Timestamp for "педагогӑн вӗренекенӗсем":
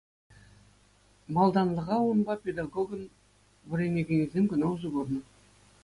2.45-4.45